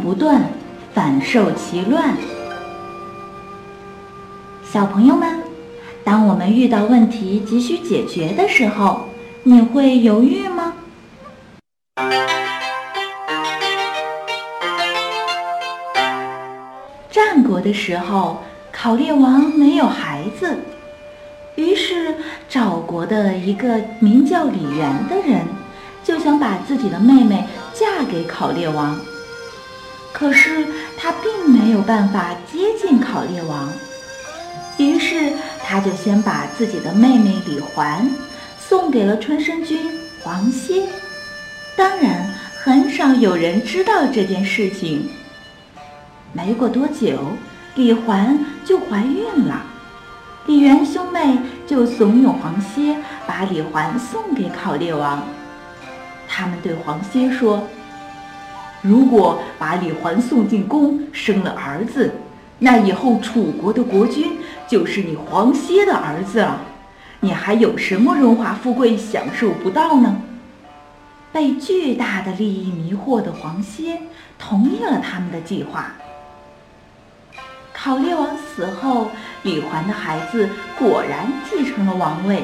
[0.00, 0.42] 不断，
[0.94, 2.16] 反受其乱。
[4.64, 5.40] 小朋友们，
[6.02, 9.02] 当我们遇到问题急需解决的时候，
[9.42, 10.72] 你会犹豫吗？
[17.10, 18.42] 战国的时候，
[18.72, 20.56] 考烈王没有孩子，
[21.56, 22.14] 于是
[22.48, 25.44] 赵国的一个名叫李元的人
[26.02, 27.44] 就想把自己的妹妹
[27.74, 28.98] 嫁给考烈王。
[30.12, 33.72] 可是他并没有办法接近考烈王，
[34.76, 35.32] 于是
[35.64, 38.10] 他就先把自己的妹妹李环
[38.58, 39.90] 送给了春申君
[40.22, 40.82] 黄歇。
[41.76, 42.28] 当然，
[42.62, 45.08] 很少有人知道这件事情。
[46.32, 47.18] 没过多久，
[47.74, 49.64] 李环就怀孕了。
[50.46, 55.22] 李元兄妹就怂恿黄歇把李环送给考烈王。
[56.28, 57.66] 他们对黄歇说
[58.82, 62.12] ：“如果把李环送进宫，生了儿子，
[62.58, 66.60] 那以后楚国的国君就是你黄歇的儿子了。
[67.20, 70.22] 你还有什么荣华富贵享受不到呢？”
[71.32, 74.00] 被巨大的利益迷惑的黄歇
[74.36, 75.92] 同意了他们的计划。
[77.72, 79.10] 考烈王死后，
[79.42, 82.42] 李环的孩子果然继承了王位。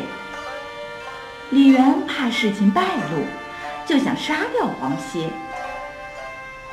[1.50, 3.24] 李元怕事情败露，
[3.84, 5.28] 就想杀掉黄歇。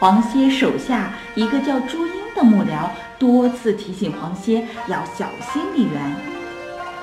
[0.03, 6.15] 黄歇手下一个叫朱英的幕僚多次提醒黄歇要小心李元，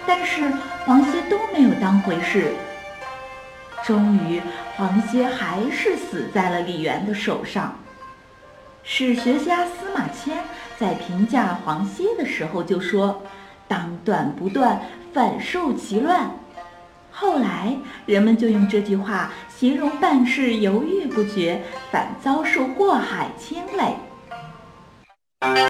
[0.06, 0.42] 但是
[0.84, 2.52] 黄歇都没有当回事。
[3.82, 4.42] 终于，
[4.76, 7.74] 黄歇还是死在了李元的手上。
[8.82, 10.44] 史学家司马迁
[10.78, 13.22] 在评价黄歇的时候就说
[13.66, 14.78] ：“当断不断，
[15.14, 16.30] 反受其乱。”
[17.20, 17.76] 后来
[18.06, 21.60] 人们就用这句话形容办事犹豫不决
[21.92, 23.94] 反遭受过海牵累。